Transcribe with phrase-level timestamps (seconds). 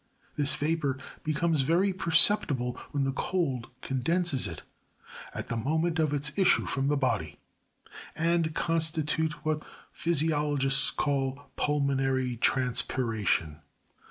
[0.35, 4.63] This vapor becomes very perceptible, when the cold condenses it,
[5.31, 7.37] at the moment of its issue from the body,
[8.15, 9.61] and con stitutes what
[9.91, 13.59] physiologists call pulmonary transpiration.